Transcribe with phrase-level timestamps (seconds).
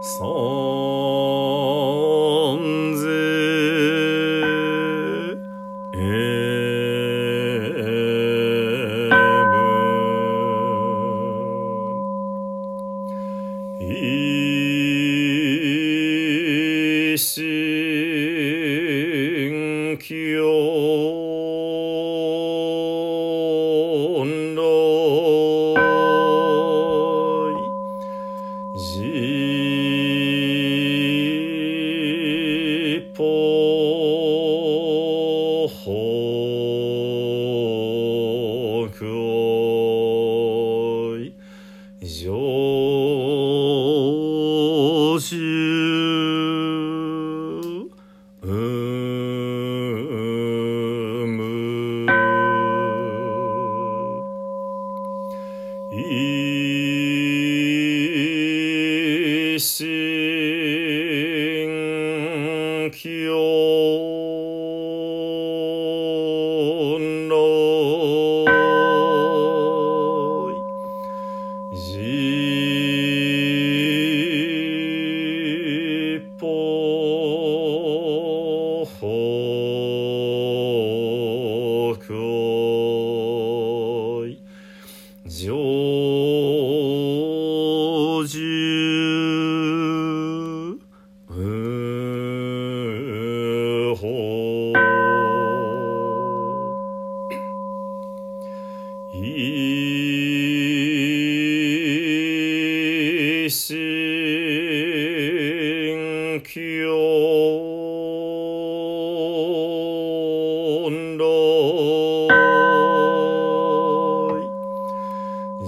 [0.00, 0.24] そ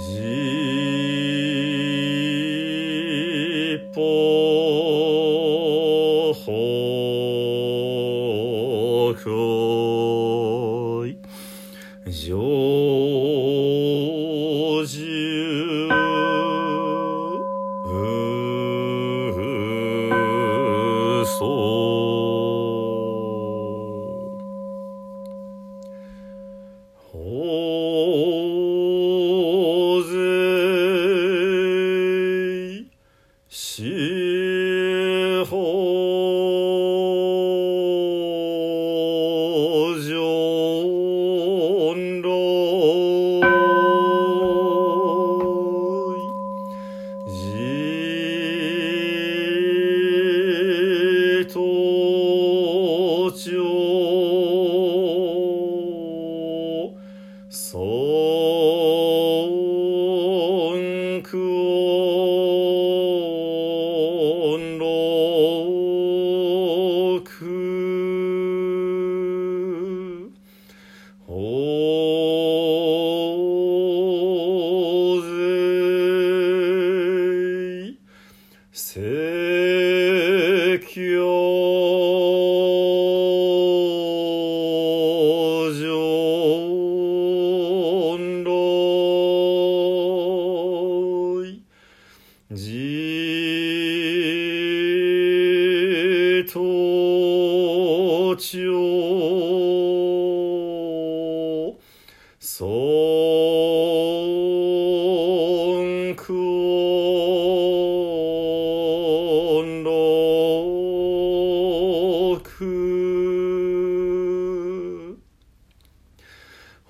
[0.03, 0.42] じ
[78.73, 79.01] せ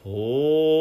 [0.04, 0.71] お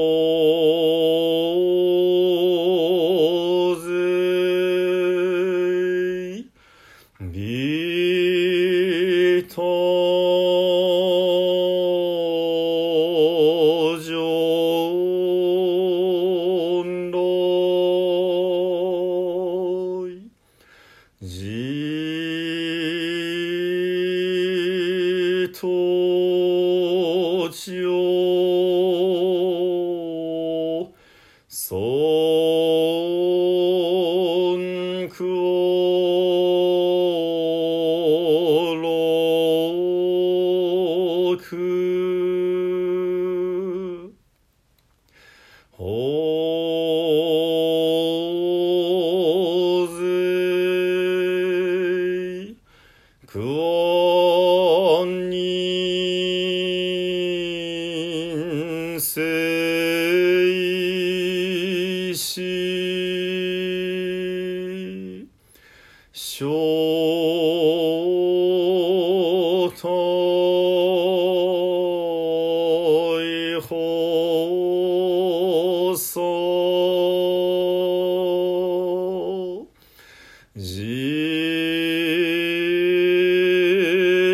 [80.54, 80.82] じ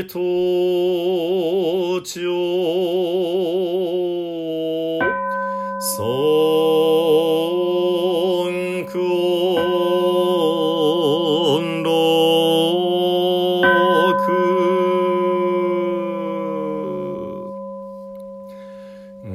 [0.10, 0.18] と
[2.02, 2.32] ちょ
[5.80, 6.04] そ
[8.50, 9.00] んく
[9.60, 9.62] お
[11.62, 11.92] んろ
[14.26, 14.26] く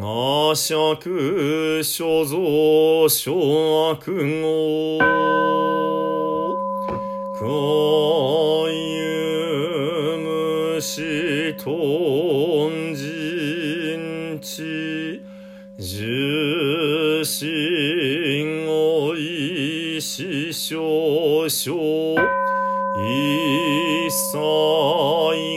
[0.00, 4.81] がしゃく所蔵諸悪語かゆむ
[7.42, 8.78] 共有
[10.80, 11.56] 虫
[12.94, 15.20] じんち
[15.76, 22.22] 重心を意思少々
[22.94, 24.38] 一切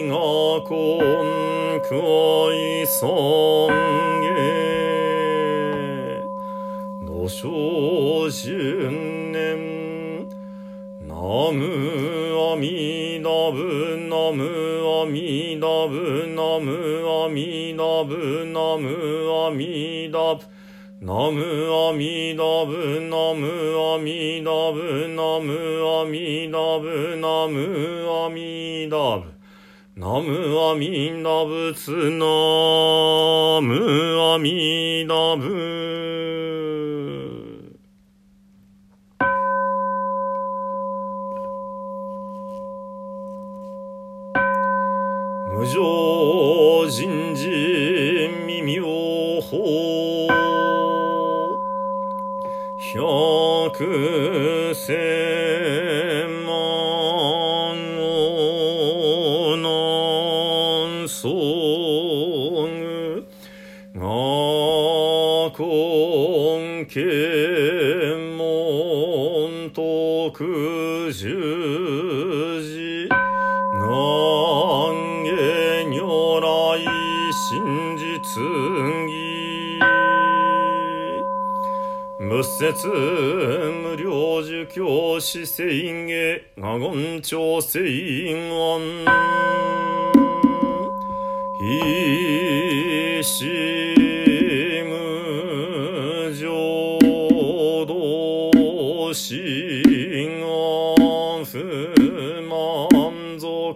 [0.08, 0.16] が
[0.66, 0.74] 今
[1.88, 3.70] 回尊
[4.24, 4.34] 下
[7.06, 8.55] の生じ
[11.56, 14.44] むあみだぶなむ
[15.02, 18.90] あみだぶなむあみだぶなむ
[19.48, 20.56] あみだぶ
[21.02, 21.42] ナム
[21.90, 23.46] アミダブナム
[23.94, 25.54] アミダブナム
[25.86, 29.34] アミダブナムアミダブ
[29.96, 32.26] ナムアミダブつナ
[33.62, 36.95] ムアミダブ
[53.86, 56.50] くせま
[57.96, 59.68] ごな
[61.04, 61.30] んそ
[62.66, 63.28] ぐ
[63.94, 64.00] が
[65.56, 65.60] こ
[66.60, 67.00] んけ
[68.36, 71.55] もんとくじゅう
[82.58, 88.80] 節無料受教師聖下我言朝聖安
[91.60, 93.44] 非し
[94.86, 96.48] 無常
[97.86, 101.60] 道心安不
[102.48, 103.76] 満足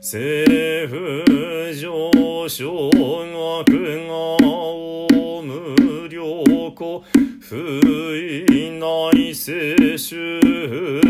[0.00, 1.24] 政府
[1.72, 4.12] 上昇学が
[4.44, 7.04] を無良子
[7.48, 10.16] 不意内世主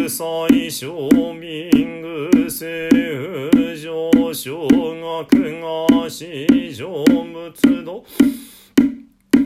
[0.07, 0.93] 最小
[1.33, 1.71] 民
[2.03, 8.05] 具政府上昇学が史上仏道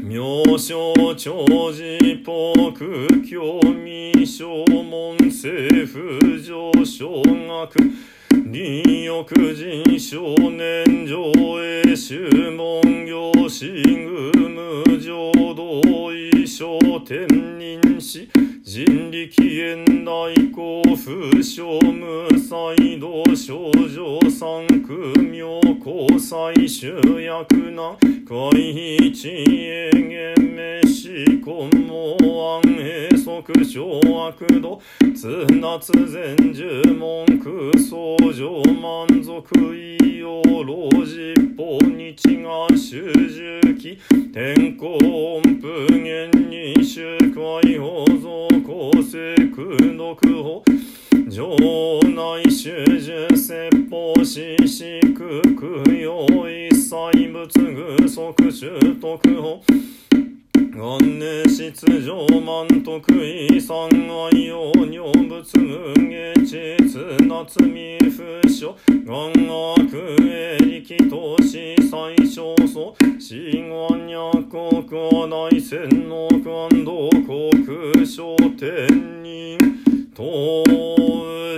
[0.03, 8.11] 名称長寺ポク教未正門政府上昇学。
[8.53, 11.33] 林欲人少年上
[11.63, 12.19] へ修
[12.57, 16.30] 文行進具無常同意。
[16.61, 17.27] 昇天
[17.59, 18.29] 人し
[18.73, 27.97] 人力縁内公風商無才道少女三苦妙交際集約な
[28.29, 32.17] 海一永遠めし根毛
[32.61, 34.81] 安平即小悪度
[35.17, 39.43] 津夏前十文句相乗満足
[39.75, 43.99] 異様老十法日が修十期。
[44.33, 50.63] 天候音符源に集会保存公正空の空法
[51.31, 51.57] 城
[52.03, 57.49] 内修樹説法四四空空用一切仏
[57.99, 59.61] 具即修徳法
[60.81, 61.71] 願年出
[62.01, 66.79] 場満徳遺産愛用尿仏無下地
[67.29, 69.31] 夏美不詳願
[69.75, 69.95] 悪
[70.25, 74.33] へ力投資最小層死後若
[74.89, 76.41] 国内戦の感
[76.83, 78.89] 道国商天
[79.23, 79.59] 人
[80.17, 80.65] 東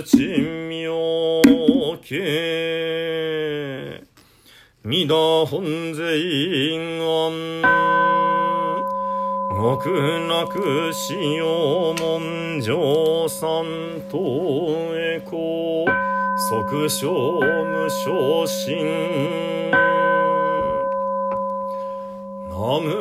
[0.03, 4.03] 内明家
[4.83, 8.22] 三田本税院案
[9.63, 9.87] 泣く
[10.27, 15.85] 泣くしよう文上さんと行
[16.49, 19.71] 即将無昇進
[22.49, 22.91] ナム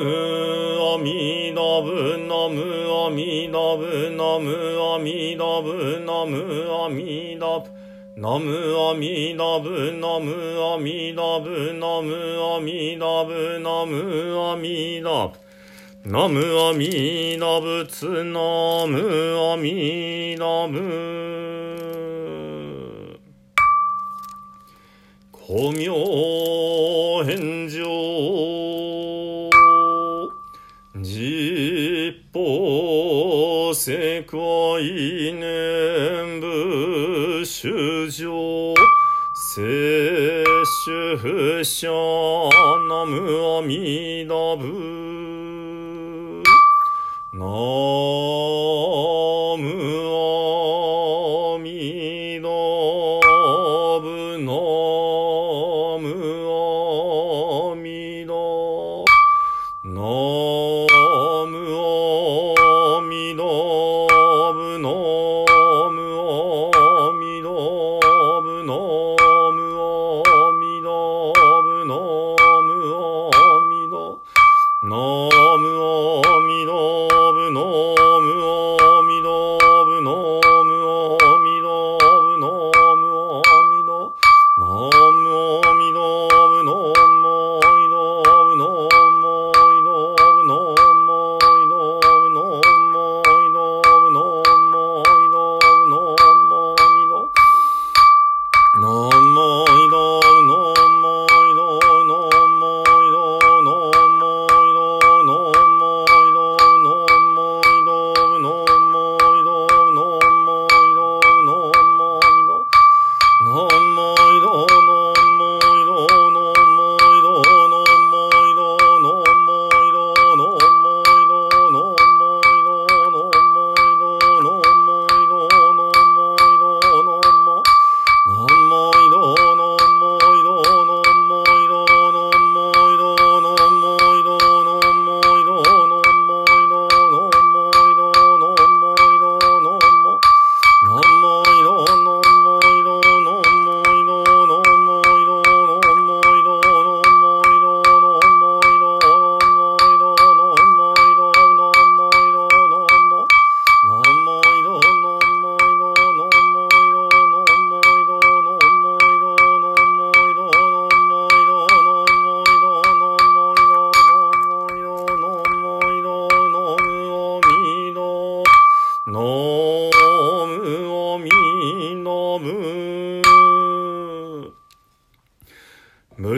[0.94, 2.62] アミダブナム
[3.06, 4.54] アミダブナム
[4.94, 7.66] アミダブナムアミダブ
[8.14, 10.30] ナムアミダブナム
[10.62, 12.14] アミダブナム
[12.54, 15.51] アミダブナムアミダブ
[16.04, 18.40] ナムアミナブツナ
[18.88, 20.80] ムアミナム
[25.46, 25.86] 古名
[27.24, 29.50] 返上。
[30.96, 38.74] 実法世界念仏主上。
[39.54, 39.64] 摂
[40.84, 41.88] 取不者
[42.88, 44.11] ナムアミ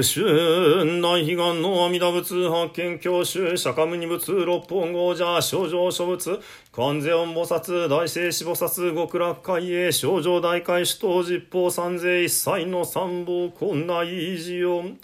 [0.05, 14.99] 春大悲願の阿弥陀仏発見教習釈迦無二仏六本豪者症状諸仏観世音菩薩大聖子菩薩極楽海へ症状大海首頭実法三世一切の三宝困難維持音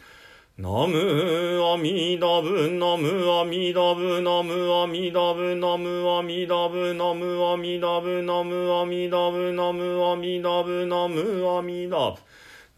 [0.58, 12.16] ナムアミダブナムアミダブナムアミダブナムアミダブナムアミダブナムアミダブナムアミダブナムアミダブ。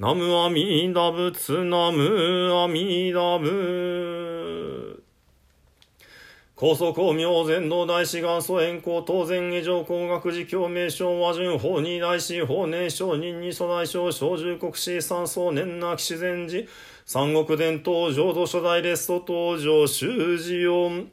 [0.03, 5.01] ナムアミダ仏ナムアミダ仏
[6.57, 16.67] 高祖公明前道大志元祖円光当然下上工学寺教名称和順法二大師法年商人に祖大将小獣国史三層年な騎士禅寺
[17.07, 21.09] 三国伝統浄土初代列祖登場修士音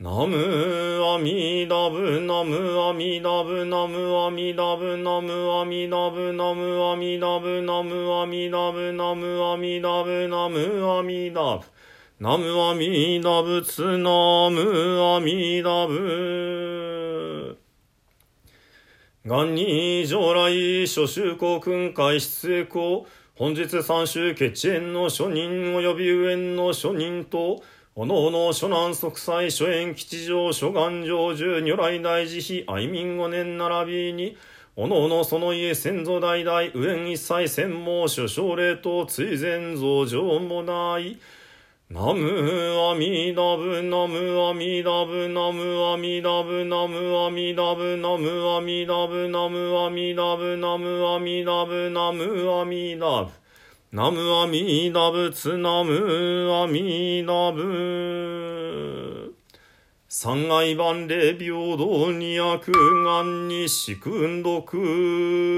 [0.00, 11.64] ナムアミダブナムアミダブナムアミダブナムアミダブナムアミダブナムアミダブナムアミダブナムアミダブ
[12.20, 17.58] ナムアミダブツナムアミダブ
[19.24, 27.64] 元に上来諸州公訓会出栄公本日三州決縁の諸人及び上の諸人と
[28.00, 34.36] おのおの諸南即祭諸縁吉祥諸願成就如来大慈悲愛民五年並びに
[34.76, 41.18] おのおのその家先祖代々上縁一切専門諸奨霊と追善増上もない。
[41.90, 42.30] ナム
[42.88, 53.47] アミダブナムアミダブナムアミダブナムアミダブナムアミダブナムアミダブナムアミダブナムアミダブ。
[53.90, 59.34] ナムアミダブツナムアミダブ。
[60.06, 62.70] 三愛万礼平等二悪
[63.02, 65.56] 願に四訓読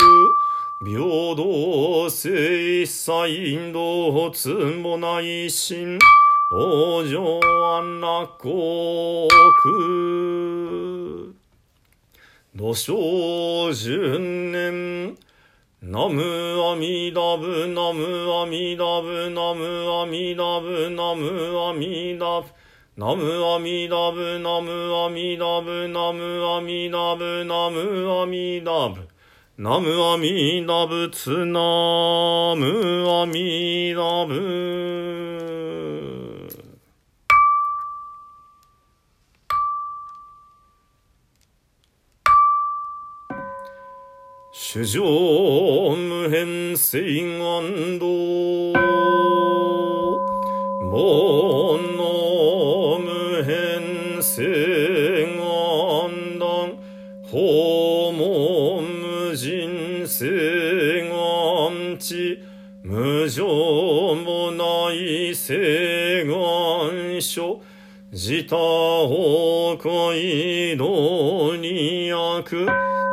[0.86, 1.00] 平
[1.34, 5.98] 等性一切インドつもない心。
[6.52, 7.40] 往生
[7.78, 9.28] 安楽国
[12.54, 15.29] 土生十年。
[15.82, 16.22] ナム
[16.62, 22.50] アミダブナムアミダブナムアミダブナムアミダブ
[22.98, 29.08] ナムアミダブナムアミダブナムアミダブナムアミダブ
[29.56, 35.19] ナムアミダブツナムアミダブ
[44.72, 45.02] 主上
[45.96, 48.06] 無変水願道。
[50.84, 56.78] 門の無変水願断
[57.24, 62.40] 法門無人水願地。
[62.84, 66.24] 無情もない西
[67.18, 67.60] 岸所。
[68.12, 72.68] 自他を恋道に役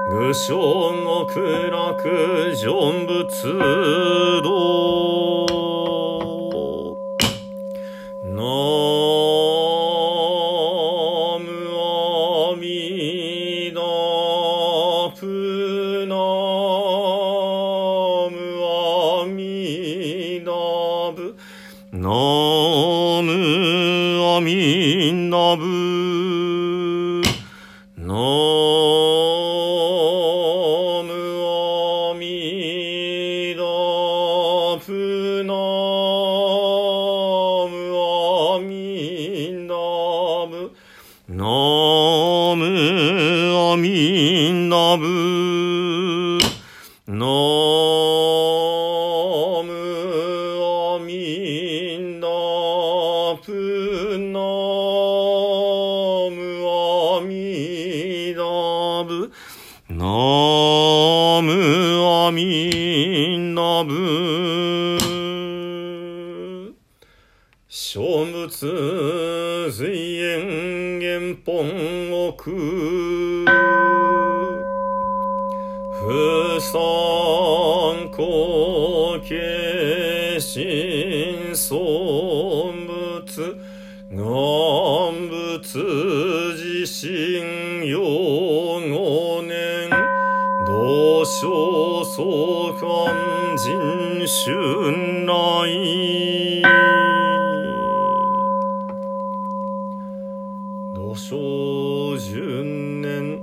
[0.10, 0.56] 愚正
[1.04, 3.60] 極楽成仏
[4.41, 4.57] 道
[57.21, 58.43] みだ
[59.03, 59.32] ぶ。
[59.89, 61.49] ナム
[62.27, 64.97] アミナブ。
[67.69, 72.51] 小仏随縁元本奥。
[75.93, 76.96] ふさ
[86.88, 89.89] 仏自身用五年
[90.65, 95.30] 同生相関人春来
[100.95, 102.63] 土生十
[103.02, 103.41] 年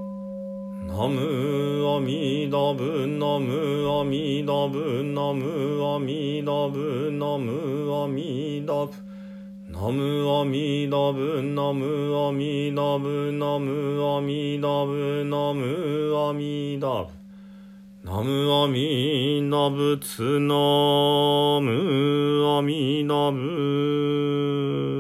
[0.87, 9.04] ナムアミダブナムアミダブナムアミダブナムアミダブ。
[9.91, 17.09] ムアミダブナムアミダブナムアミダブナムアミダブ。
[18.05, 20.55] ナムアミダブツナ
[21.61, 24.94] ムアミダブ。